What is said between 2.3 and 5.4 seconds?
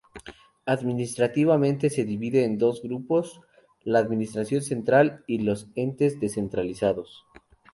en dos grandes grupos: La administración central